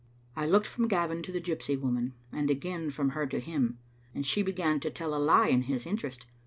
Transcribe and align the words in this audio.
I 0.35 0.47
looked 0.47 0.65
from 0.65 0.87
Gavin 0.87 1.21
to 1.21 1.31
the 1.31 1.39
gypsy 1.39 1.79
woman, 1.79 2.15
and 2.31 2.49
again 2.49 2.89
from 2.89 3.09
her 3.09 3.27
to 3.27 3.39
him, 3.39 3.77
and 4.15 4.25
she 4.25 4.41
began 4.41 4.79
to 4.79 4.89
tell 4.89 5.13
a 5.13 5.21
lie 5.23 5.49
in 5.49 5.61
his 5.61 5.85
interest. 5.85 6.25